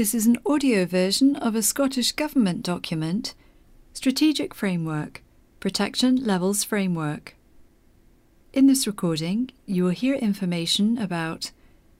[0.00, 3.34] This is an audio version of a Scottish Government document,
[3.92, 5.22] Strategic Framework
[5.60, 7.36] Protection Levels Framework.
[8.54, 11.50] In this recording, you will hear information about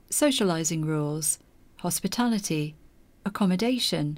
[0.09, 1.37] socialising rules,
[1.81, 2.75] hospitality,
[3.23, 4.17] accommodation,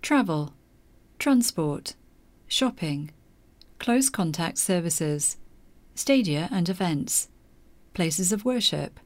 [0.00, 0.54] travel,
[1.18, 1.96] transport,
[2.48, 3.10] shopping,
[3.78, 5.36] close contact services,
[5.94, 7.28] stadia and events,
[7.92, 8.98] places of worship,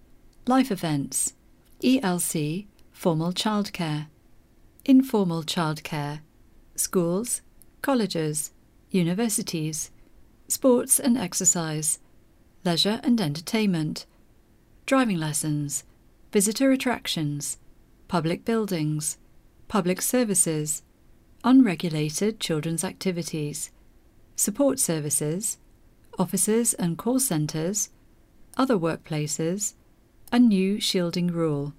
[0.46, 1.34] life events,
[1.82, 2.66] ELC,
[3.04, 4.06] formal childcare,
[4.86, 6.20] informal childcare,
[6.74, 7.42] schools,
[7.82, 8.50] colleges,
[8.88, 9.90] universities,
[10.48, 11.98] sports and exercise,
[12.64, 14.06] leisure and entertainment,
[14.86, 15.84] driving lessons,
[16.32, 17.58] visitor attractions,
[18.08, 19.18] public buildings,
[19.68, 20.82] public services,
[21.44, 23.70] unregulated children's activities,
[24.34, 25.58] support services,
[26.18, 27.90] offices and call centres,
[28.56, 29.74] other workplaces,
[30.32, 31.74] a new shielding rule.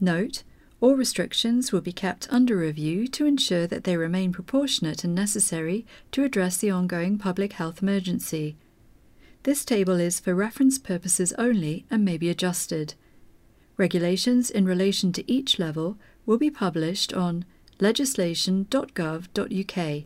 [0.00, 0.42] Note,
[0.80, 5.86] all restrictions will be kept under review to ensure that they remain proportionate and necessary
[6.12, 8.56] to address the ongoing public health emergency.
[9.44, 12.94] This table is for reference purposes only and may be adjusted.
[13.76, 17.44] Regulations in relation to each level will be published on
[17.80, 20.04] legislation.gov.uk,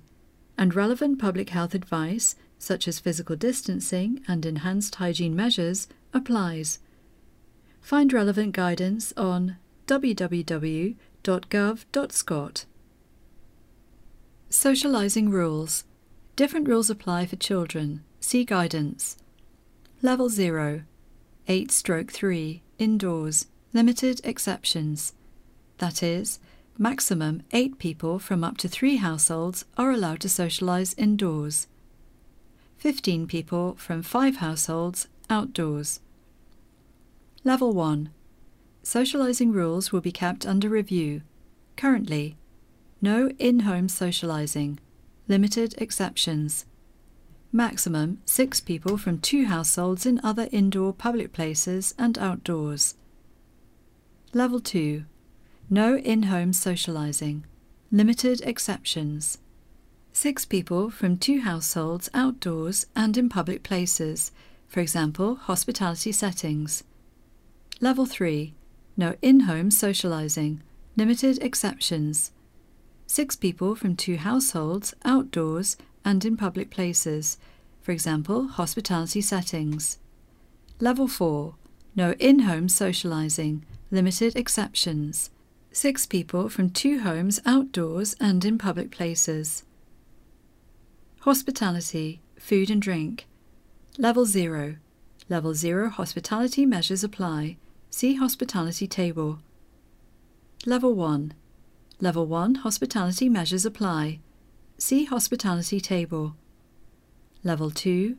[0.56, 6.80] and relevant public health advice, such as physical distancing and enhanced hygiene measures, applies.
[7.80, 9.56] Find relevant guidance on
[9.88, 10.94] www.gov.scot.
[14.50, 15.84] Socialising rules.
[16.36, 18.04] Different rules apply for children.
[18.20, 19.16] See guidance.
[20.02, 20.82] Level 0.
[21.48, 22.62] 8 stroke 3.
[22.78, 23.46] Indoors.
[23.72, 25.14] Limited exceptions.
[25.78, 26.38] That is,
[26.76, 31.66] maximum 8 people from up to 3 households are allowed to socialise indoors.
[32.76, 36.00] 15 people from 5 households outdoors.
[37.42, 38.10] Level 1.
[38.88, 41.20] Socialising rules will be kept under review.
[41.76, 42.38] Currently,
[43.02, 44.78] no in home socialising,
[45.28, 46.64] limited exceptions.
[47.52, 52.94] Maximum six people from two households in other indoor public places and outdoors.
[54.32, 55.04] Level 2
[55.68, 57.42] No in home socialising,
[57.92, 59.36] limited exceptions.
[60.14, 64.32] Six people from two households outdoors and in public places,
[64.66, 66.84] for example, hospitality settings.
[67.82, 68.54] Level 3
[68.98, 70.58] no in home socialising,
[70.96, 72.32] limited exceptions.
[73.06, 77.38] Six people from two households, outdoors, and in public places,
[77.80, 79.98] for example, hospitality settings.
[80.80, 81.54] Level 4
[81.94, 85.30] No in home socialising, limited exceptions.
[85.70, 89.64] Six people from two homes, outdoors, and in public places.
[91.20, 93.26] Hospitality, food and drink.
[93.96, 94.76] Level 0
[95.28, 97.58] Level 0 hospitality measures apply
[97.90, 99.38] See Hospitality table.
[100.66, 101.32] Level 1.
[102.00, 104.20] Level 1 Hospitality measures apply.
[104.76, 106.36] See Hospitality table.
[107.42, 108.16] Level 2.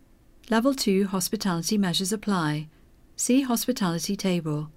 [0.49, 2.67] Level 2 Hospitality measures apply.
[3.15, 4.71] See Hospitality table.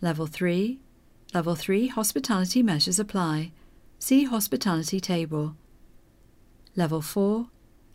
[0.00, 0.78] Level 3.
[1.34, 3.50] Level 3 Hospitality measures apply.
[3.98, 5.56] See Hospitality table.
[6.76, 7.48] Level 4.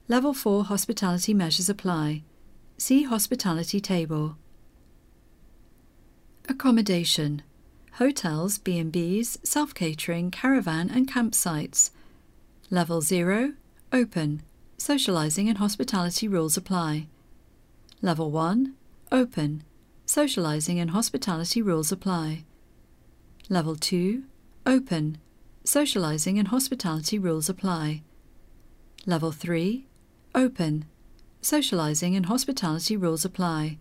[0.08, 2.24] Level 4 Hospitality measures apply.
[2.78, 4.38] See Hospitality table.
[6.48, 7.42] Accommodation
[7.94, 11.90] Hotels, B&Bs, self-catering, caravan and campsites.
[12.70, 13.54] Level 0
[13.92, 14.44] Open
[14.78, 17.08] Socialising and hospitality rules apply.
[18.02, 18.76] Level 1
[19.12, 19.64] Open
[20.06, 22.44] Socialising and hospitality rules apply.
[23.50, 24.24] Level 2
[24.68, 25.18] Open
[25.64, 28.04] Socialising and hospitality rules apply.
[29.08, 29.88] Level 3
[30.36, 30.86] Open
[31.42, 33.80] Socialising and hospitality rules apply.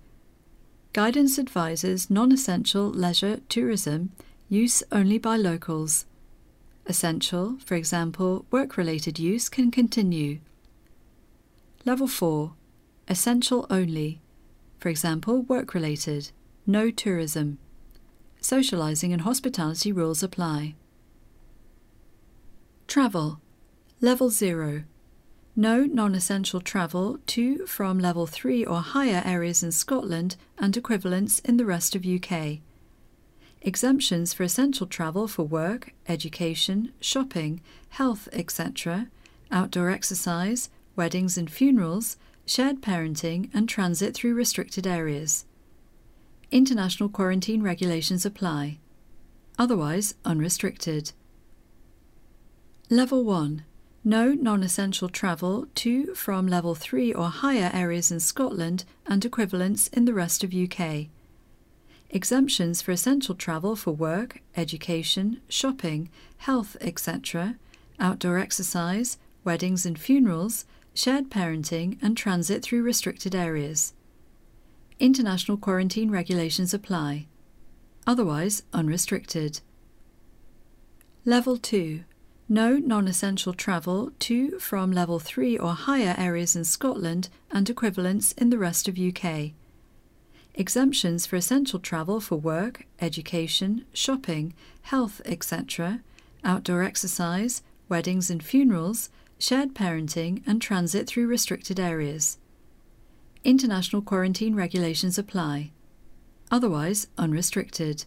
[0.95, 4.13] Guidance advises non essential leisure tourism
[4.49, 6.07] use only by locals.
[6.87, 10.39] Essential, for example, work related use can continue.
[11.85, 12.53] Level 4
[13.09, 14.21] Essential only,
[14.79, 16.31] for example, work related,
[16.65, 17.59] no tourism.
[18.41, 20.77] Socialising and hospitality rules apply.
[22.87, 23.41] Travel
[24.01, 24.85] Level 0
[25.57, 31.39] no non essential travel to, from level 3 or higher areas in Scotland and equivalents
[31.41, 32.59] in the rest of UK.
[33.63, 37.61] Exemptions for essential travel for work, education, shopping,
[37.91, 39.09] health, etc.,
[39.51, 45.45] outdoor exercise, weddings and funerals, shared parenting, and transit through restricted areas.
[46.51, 48.79] International quarantine regulations apply.
[49.59, 51.13] Otherwise, unrestricted.
[52.91, 53.65] Level 1
[54.05, 59.89] no non essential travel to, from level 3 or higher areas in Scotland and equivalents
[59.89, 61.07] in the rest of UK.
[62.11, 67.57] Exemptions for essential travel for work, education, shopping, health, etc.,
[67.99, 73.95] outdoor exercise, weddings and funerals, shared parenting, and transit through restricted areas.
[75.01, 77.27] International quarantine regulations apply.
[78.07, 79.61] Otherwise, unrestricted.
[81.25, 82.05] Level 2
[82.49, 88.33] No non essential travel to, from Level 3 or higher areas in Scotland and equivalents
[88.33, 89.53] in the rest of UK.
[90.55, 94.53] Exemptions for essential travel for work, education, shopping,
[94.83, 96.01] health, etc.,
[96.45, 99.09] outdoor exercise, weddings and funerals,
[99.39, 102.39] shared parenting, and transit through restricted areas.
[103.43, 105.71] International quarantine regulations apply.
[106.51, 108.05] Otherwise, unrestricted.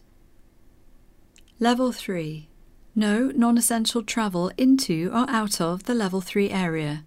[1.58, 2.47] Level 3
[2.98, 7.04] No non essential travel into or out of the Level 3 area.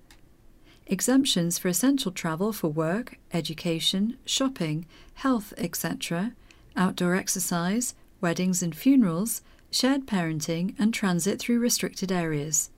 [0.88, 4.86] Exemptions for essential travel for work, education, shopping,
[5.16, 6.32] health, etc.,
[6.78, 12.70] outdoor exercise, weddings and funerals, shared parenting, and transit through restricted areas.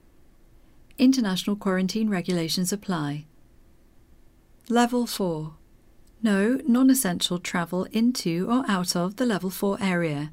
[0.97, 3.25] International quarantine regulations apply.
[4.69, 5.53] Level 4
[6.23, 10.31] No non essential travel into or out of the Level 4 area.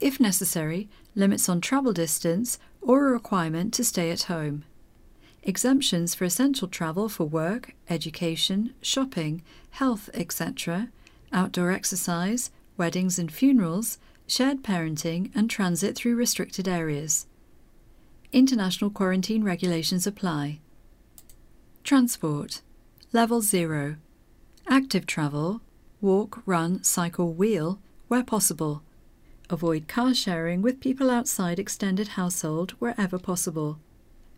[0.00, 4.64] If necessary, limits on travel distance or a requirement to stay at home.
[5.42, 10.88] Exemptions for essential travel for work, education, shopping, health, etc.,
[11.32, 17.26] outdoor exercise, weddings and funerals, shared parenting, and transit through restricted areas.
[18.32, 20.60] International quarantine regulations apply.
[21.84, 22.62] Transport
[23.12, 23.96] Level 0
[24.66, 25.60] Active travel
[26.00, 28.82] walk, run, cycle, wheel where possible.
[29.50, 33.78] Avoid car sharing with people outside extended household wherever possible.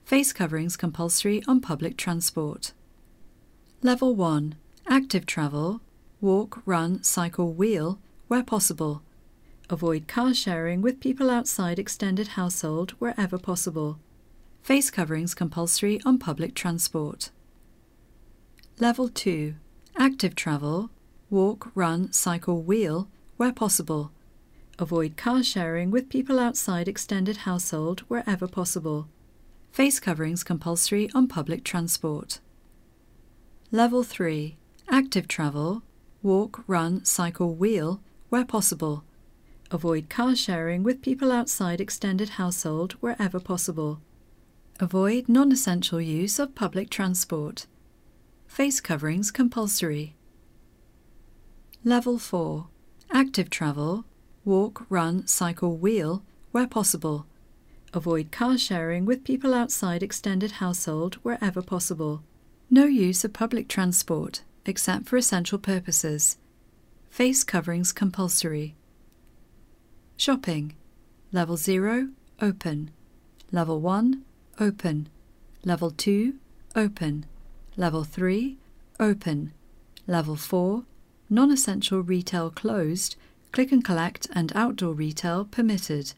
[0.04, 2.72] Face coverings compulsory on public transport.
[3.82, 4.56] Level 1
[4.88, 5.80] Active travel
[6.20, 9.02] walk, run, cycle, wheel where possible.
[9.70, 14.00] Avoid car sharing with people outside extended household wherever possible.
[14.62, 17.30] Face coverings compulsory on public transport.
[18.80, 19.54] Level 2
[19.96, 20.90] Active travel
[21.30, 24.10] walk, run, cycle, wheel where possible.
[24.78, 29.08] Avoid car sharing with people outside extended household wherever possible.
[29.72, 32.40] Face coverings compulsory on public transport.
[33.70, 34.56] Level 3
[34.88, 35.82] Active travel
[36.22, 39.04] walk, run, cycle, wheel where possible
[39.70, 44.00] Avoid car sharing with people outside extended household wherever possible.
[44.78, 47.66] Avoid non essential use of public transport.
[48.46, 50.14] Face coverings compulsory.
[51.82, 52.68] Level 4
[53.10, 54.04] Active travel
[54.46, 56.22] walk, run, cycle, wheel
[56.52, 57.26] where possible.
[57.92, 62.22] Avoid car sharing with people outside extended household wherever possible.
[62.70, 66.38] No use of public transport except for essential purposes.
[67.10, 68.74] Face coverings compulsory.
[70.16, 70.74] Shopping.
[71.32, 72.08] Level 0,
[72.40, 72.90] open.
[73.52, 74.22] Level 1,
[74.58, 75.08] open.
[75.64, 76.34] Level 2,
[76.74, 77.26] open.
[77.76, 78.56] Level 3,
[78.98, 79.52] open.
[80.06, 80.84] Level 4,
[81.28, 83.16] non essential retail closed,
[83.56, 86.12] click and collect and outdoor retail permitted.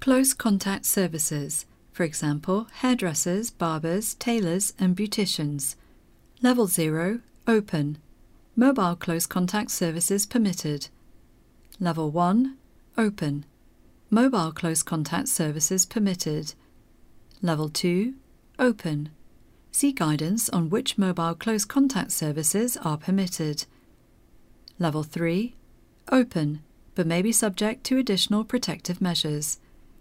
[0.00, 5.76] Close contact services, for example, hairdressers, barbers, tailors, and beauticians.
[6.42, 7.96] Level 0, open.
[8.54, 10.88] Mobile close contact services permitted.
[11.80, 12.54] Level 1
[12.98, 13.46] Open.
[14.10, 16.52] Mobile close contact services permitted.
[17.40, 18.12] Level 2
[18.58, 19.08] Open.
[19.70, 23.64] See guidance on which mobile close contact services are permitted.
[24.78, 25.54] Level 3
[26.10, 26.62] Open,
[26.94, 29.58] but may be subject to additional protective measures.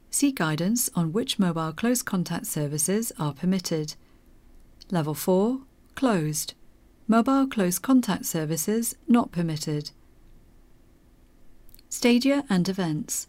[0.10, 3.96] See guidance on which mobile close contact services are permitted.
[4.89, 5.62] Level 4
[5.96, 6.53] Closed.
[7.08, 9.91] Mobile close contact services not permitted.
[11.89, 13.27] Stadia and events.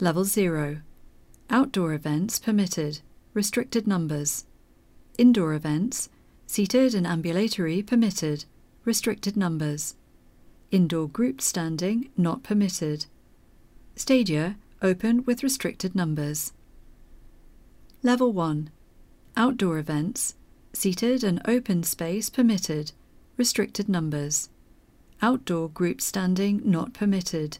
[0.00, 0.82] Level 0.
[1.50, 3.00] Outdoor events permitted,
[3.34, 4.44] restricted numbers.
[5.18, 6.08] Indoor events,
[6.46, 8.44] seated and ambulatory permitted,
[8.84, 9.94] restricted numbers.
[10.70, 13.06] Indoor group standing not permitted.
[13.96, 16.52] Stadia open with restricted numbers.
[18.02, 18.70] Level 1.
[19.36, 20.34] Outdoor events,
[20.72, 22.92] seated and open space permitted,
[23.36, 24.50] restricted numbers.
[25.22, 27.58] Outdoor group standing not permitted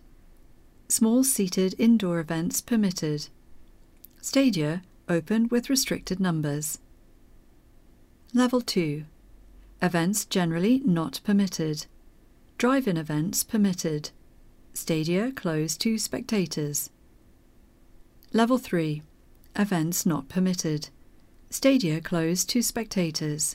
[0.91, 3.29] Small seated indoor events permitted.
[4.23, 6.79] Stadia open with restricted numbers.
[8.33, 9.05] Level 2
[9.83, 11.85] Events generally not permitted.
[12.59, 14.11] Drive in events permitted.
[14.75, 16.91] Stadia closed to spectators.
[18.33, 19.01] Level 3
[19.55, 20.89] Events not permitted.
[21.51, 23.55] Stadia closed to spectators.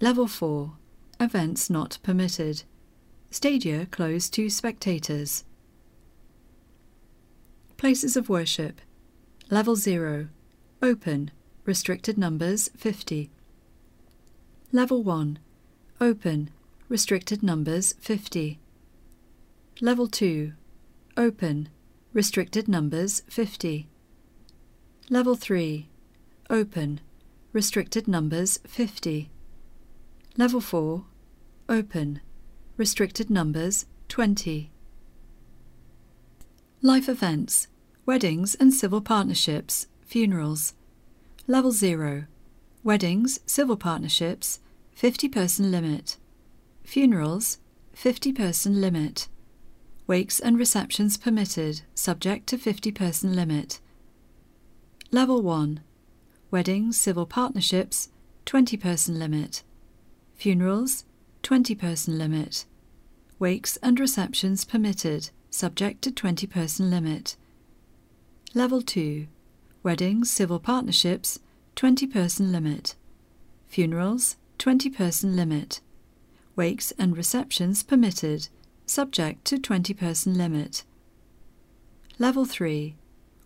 [0.00, 0.74] Level 4
[1.18, 2.62] Events not permitted.
[3.32, 5.42] Stadia closed to spectators.
[7.76, 8.80] Places of worship.
[9.50, 10.28] Level 0.
[10.80, 11.32] Open.
[11.64, 13.30] Restricted numbers 50.
[14.70, 15.40] Level 1.
[16.00, 16.50] Open.
[16.90, 18.58] Restricted numbers 50.
[19.80, 20.54] Level 2.
[21.16, 21.68] Open.
[22.12, 23.86] Restricted numbers 50.
[25.08, 25.88] Level 3.
[26.50, 27.00] Open.
[27.52, 29.30] Restricted numbers 50.
[30.36, 31.04] Level 4.
[31.68, 32.20] Open.
[32.76, 34.72] Restricted numbers 20.
[36.82, 37.68] Life events,
[38.04, 40.74] weddings and civil partnerships, funerals.
[41.46, 42.24] Level 0.
[42.82, 44.58] Weddings, civil partnerships,
[44.96, 46.16] 50 person limit.
[46.90, 47.58] Funerals,
[47.92, 49.28] 50 person limit.
[50.08, 53.78] Wakes and receptions permitted, subject to 50 person limit.
[55.12, 55.82] Level 1.
[56.50, 58.08] Weddings, civil partnerships,
[58.44, 59.62] 20 person limit.
[60.34, 61.04] Funerals,
[61.44, 62.64] 20 person limit.
[63.38, 67.36] Wakes and receptions permitted, subject to 20 person limit.
[68.52, 69.28] Level 2.
[69.84, 71.38] Weddings, civil partnerships,
[71.76, 72.96] 20 person limit.
[73.68, 75.80] Funerals, 20 person limit.
[76.56, 78.48] Wakes and receptions permitted,
[78.84, 80.84] subject to 20 person limit.
[82.18, 82.96] Level 3.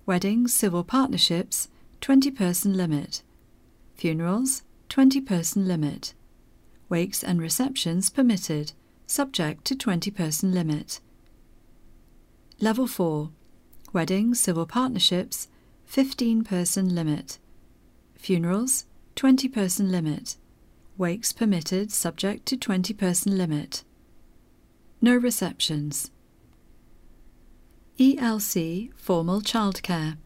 [0.07, 1.69] Weddings, civil partnerships,
[2.01, 3.23] 20 person limit.
[3.95, 6.15] Funerals, 20 person limit.
[6.89, 8.73] Wakes and receptions permitted,
[9.07, 11.01] subject to 20 person limit.
[12.61, 13.31] Level 4.
[13.93, 15.49] Weddings, civil partnerships,
[15.87, 17.39] 15 person limit.
[18.17, 20.37] Funerals, 20 person limit.
[20.97, 23.83] Wakes permitted, subject to 20 person limit.
[25.01, 26.13] No receptions.
[27.99, 30.17] ELC Formal Childcare.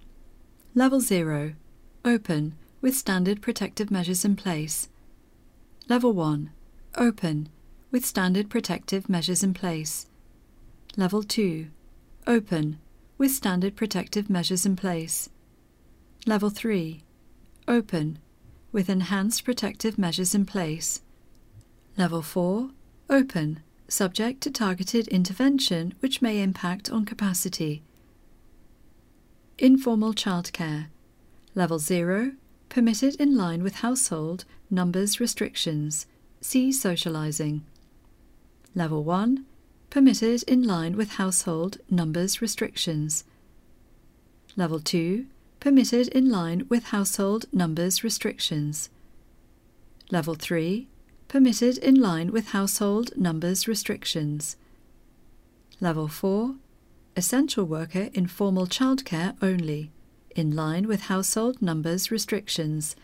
[0.74, 1.54] Level 0.
[2.04, 4.90] Open, with standard protective measures in place.
[5.88, 6.50] Level 1.
[6.96, 7.48] Open,
[7.90, 10.06] with standard protective measures in place.
[10.98, 11.68] Level 2.
[12.26, 12.78] Open,
[13.16, 15.30] with standard protective measures in place.
[16.26, 17.02] Level 3.
[17.66, 18.18] Open,
[18.78, 21.02] with enhanced protective measures in place.
[21.96, 22.70] Level 4.
[23.10, 27.82] Open, subject to targeted intervention which may impact on capacity.
[29.58, 30.86] Informal childcare.
[31.56, 32.34] Level 0.
[32.68, 36.06] Permitted in line with household numbers restrictions.
[36.40, 37.64] See socializing.
[38.76, 39.44] Level 1.
[39.90, 43.24] Permitted in line with household numbers restrictions.
[44.54, 45.26] Level 2.
[45.60, 48.90] Permitted in line with household numbers restrictions.
[50.10, 50.88] Level 3
[51.28, 54.56] permitted in line with household numbers restrictions.
[55.80, 56.54] Level 4
[57.16, 59.90] Essential worker in formal childcare only,
[60.34, 62.96] in line with household numbers restrictions.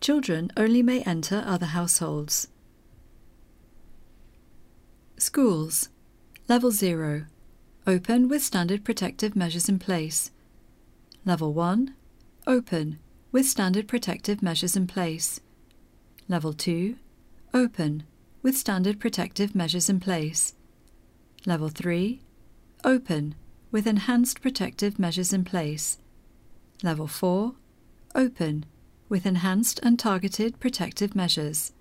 [0.00, 2.48] Children only may enter other households.
[5.16, 5.88] Schools
[6.48, 7.24] Level 0
[7.86, 10.30] Open with standard protective measures in place.
[11.24, 11.94] Level 1
[12.48, 12.98] Open
[13.30, 15.40] with standard protective measures in place.
[16.26, 16.96] Level 2
[17.54, 18.02] Open,
[18.42, 20.54] with standard protective measures in place.
[21.46, 22.20] Level 3.
[22.82, 23.36] Open,
[23.70, 25.98] with enhanced protective measures in place.
[26.82, 27.54] Level 4.
[28.16, 28.64] Open,
[29.08, 31.72] with enhanced and targeted protective measures.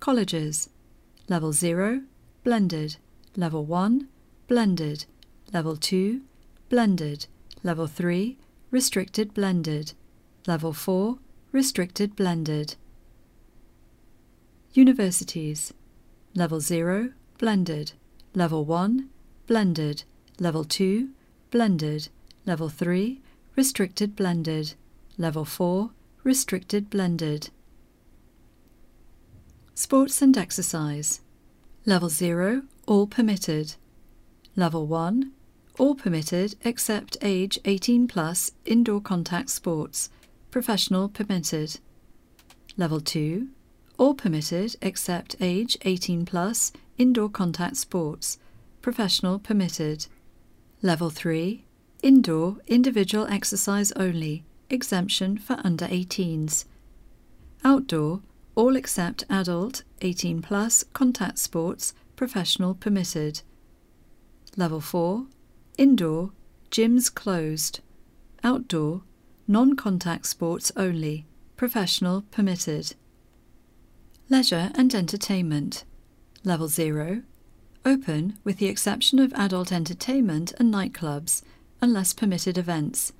[0.00, 0.68] Colleges.
[1.28, 2.02] Level 0.
[2.42, 2.96] Blended.
[3.36, 4.08] Level 1.
[4.48, 5.04] Blended.
[5.52, 6.22] Level 2.
[6.68, 7.26] Blended.
[7.62, 8.36] Level 3.
[8.70, 9.94] Restricted blended.
[10.46, 11.18] Level 4.
[11.52, 12.76] Restricted blended.
[14.74, 15.72] Universities
[16.34, 17.92] Level 0 Blended
[18.34, 19.08] Level 1
[19.46, 20.04] Blended
[20.38, 21.08] Level 2
[21.50, 22.08] Blended
[22.44, 23.20] Level 3
[23.56, 24.74] Restricted Blended
[25.16, 25.90] Level 4
[26.22, 27.48] Restricted Blended
[29.74, 31.22] Sports and Exercise
[31.86, 33.74] Level 0 All Permitted
[34.54, 35.32] Level 1
[35.78, 40.10] All permitted except age 18 plus indoor contact sports,
[40.50, 41.78] professional permitted.
[42.76, 43.48] Level 2
[43.98, 48.38] all permitted except age 18 plus, indoor contact sports,
[48.80, 50.06] professional permitted.
[50.82, 51.64] Level 3
[52.00, 56.64] Indoor individual exercise only, exemption for under 18s.
[57.64, 58.20] Outdoor
[58.54, 63.42] all except adult 18 plus contact sports, professional permitted.
[64.56, 65.26] Level 4
[65.78, 66.32] Indoor
[66.72, 67.78] gyms closed.
[68.42, 69.02] Outdoor
[69.46, 71.24] non contact sports only,
[71.56, 72.96] professional permitted.
[74.28, 75.84] Leisure and Entertainment.
[76.42, 77.22] Level 0.
[77.84, 81.42] Open with the exception of adult entertainment and nightclubs,
[81.80, 83.12] unless permitted events.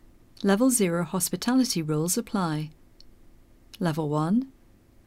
[0.43, 2.71] Level 0 hospitality rules apply.
[3.79, 4.50] Level 1.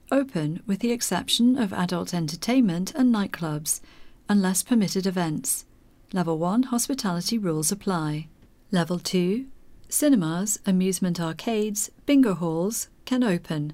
[0.10, 3.82] open with the exception of adult entertainment and nightclubs,
[4.30, 5.66] unless permitted events.
[6.14, 8.28] Level 1 hospitality rules apply.
[8.70, 9.46] Level 2
[9.88, 13.74] cinemas, amusement arcades, bingo halls can open.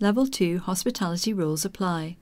[0.00, 2.16] Level 2 hospitality rules apply.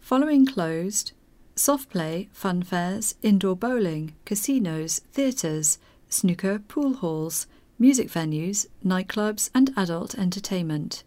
[0.00, 1.12] Following closed,
[1.56, 5.78] soft play, fun fairs, indoor bowling, casinos, theatres,
[6.10, 7.46] snooker, pool halls,
[7.78, 11.04] music venues, nightclubs, and adult entertainment.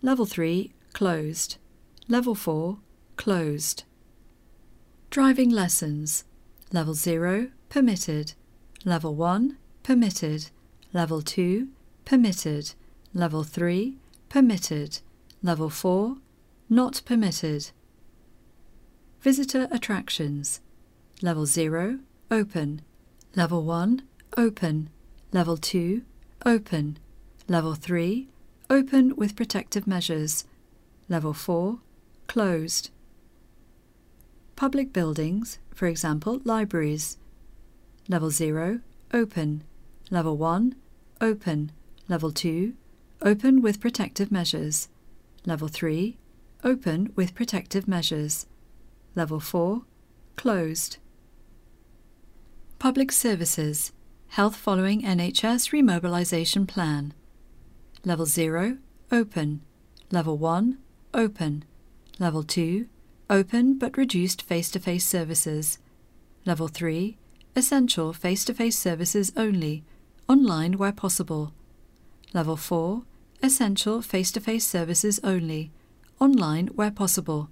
[0.00, 1.58] Level 3 closed.
[2.08, 2.78] Level 4
[3.16, 3.84] closed.
[5.10, 6.24] Driving lessons.
[6.72, 8.34] Level 0 permitted.
[8.84, 10.50] Level 1 permitted.
[10.92, 11.68] Level 2
[12.04, 12.74] permitted.
[13.12, 13.96] Level 3
[14.28, 14.98] permitted.
[15.42, 16.16] Level 4
[16.68, 17.70] not permitted.
[19.20, 20.60] Visitor attractions.
[21.22, 22.82] Level 0 open.
[23.36, 24.02] Level 1
[24.36, 24.90] open.
[25.32, 26.02] Level 2
[26.44, 26.98] open.
[27.48, 28.28] Level 3
[28.70, 30.44] open with protective measures.
[31.08, 31.78] Level 4
[32.26, 32.90] closed.
[34.56, 37.18] Public buildings, for example, libraries.
[38.08, 38.80] Level 0
[39.12, 39.64] open.
[40.10, 40.76] Level 1
[41.20, 41.72] open.
[42.08, 42.74] Level 2
[43.22, 44.88] open with protective measures.
[45.44, 46.16] Level 3
[46.62, 48.46] open with protective measures.
[49.16, 49.82] Level 4
[50.36, 50.98] closed.
[52.78, 53.92] Public services
[54.28, 57.14] health following NHS remobilisation plan.
[58.04, 58.78] Level 0
[59.10, 59.62] open.
[60.10, 60.78] Level 1
[61.14, 61.64] open.
[62.18, 62.86] Level 2
[63.30, 65.78] open but reduced face to face services.
[66.44, 67.16] Level 3
[67.56, 69.84] essential face to face services only,
[70.28, 71.52] online where possible.
[72.32, 73.02] Level 4
[73.42, 75.70] essential face to face services only,
[76.18, 77.48] online where possible.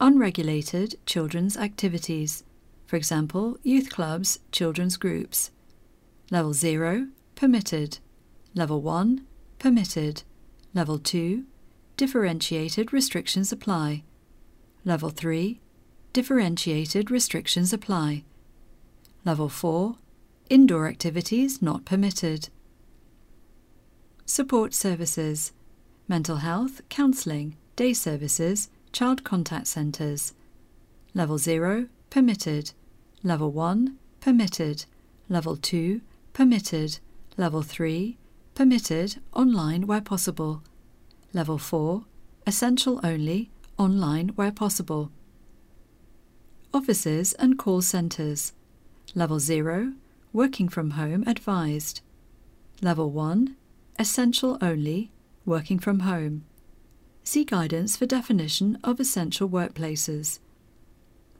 [0.00, 2.44] Unregulated children's activities,
[2.86, 5.50] for example, youth clubs, children's groups.
[6.30, 7.98] Level 0 permitted.
[8.54, 9.24] Level 1
[9.58, 10.24] permitted.
[10.74, 11.44] Level 2
[12.00, 14.02] differentiated restrictions apply.
[14.86, 15.60] Level 3
[16.14, 18.24] differentiated restrictions apply.
[19.26, 19.96] Level 4
[20.48, 22.48] indoor activities not permitted.
[24.24, 25.52] Support services
[26.08, 30.32] mental health, counselling, day services, child contact centres.
[31.12, 32.72] Level 0 permitted.
[33.22, 34.86] Level 1 permitted.
[35.28, 36.00] Level 2
[36.32, 36.98] permitted.
[37.36, 38.16] Level 3
[38.54, 40.62] permitted online where possible.
[41.32, 42.04] Level 4
[42.44, 45.12] essential only online where possible.
[46.74, 48.52] Offices and call centres.
[49.14, 49.92] Level 0
[50.32, 52.00] working from home advised.
[52.82, 53.54] Level 1
[53.96, 55.12] essential only
[55.44, 56.44] working from home.
[57.22, 60.40] See guidance for definition of essential workplaces.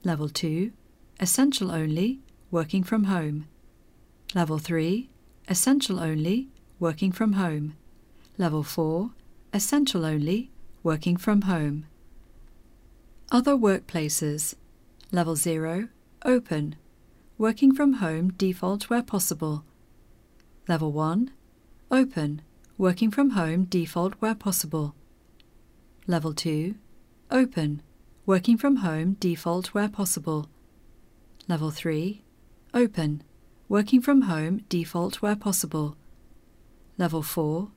[0.05, 0.71] Level 2
[1.19, 3.45] essential only working from home.
[4.33, 5.09] Level 3
[5.49, 6.47] essential only
[6.79, 7.75] working from home.
[8.37, 9.11] Level 4
[9.53, 10.51] essential only
[10.83, 11.85] working from home.
[13.31, 14.55] Other workplaces.
[15.11, 15.89] Level 0
[16.23, 16.75] open
[17.37, 19.65] working from home default where possible.
[20.67, 21.31] Level 1
[21.89, 22.41] open
[22.77, 24.95] working from home default where possible.
[26.07, 26.75] Level 2
[27.29, 27.81] open
[28.25, 30.49] working from home default where possible.
[31.47, 32.23] Level 3
[32.73, 33.21] open
[33.67, 35.97] working from home default where possible.
[36.97, 37.69] Level 4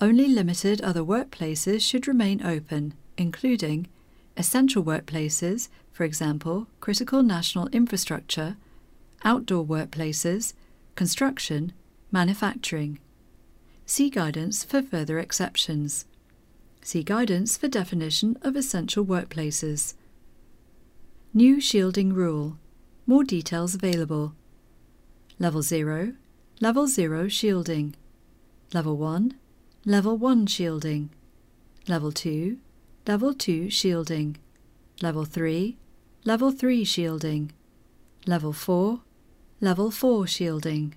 [0.00, 3.86] only limited other workplaces should remain open, including
[4.36, 8.56] essential workplaces, for example, critical national infrastructure,
[9.24, 10.54] outdoor workplaces,
[10.96, 11.72] construction,
[12.10, 12.98] manufacturing.
[13.86, 16.06] See guidance for further exceptions.
[16.82, 19.94] See guidance for definition of essential workplaces.
[21.34, 22.58] New shielding rule.
[23.06, 24.34] More details available.
[25.38, 26.14] Level 0,
[26.60, 27.94] Level 0 shielding.
[28.72, 29.34] Level 1,
[29.84, 31.10] Level 1 shielding.
[31.88, 32.56] Level 2,
[33.04, 34.36] Level 2 shielding.
[35.00, 35.76] Level 3,
[36.24, 37.50] Level 3 shielding.
[38.24, 39.00] Level 4,
[39.60, 40.94] Level 4 shielding.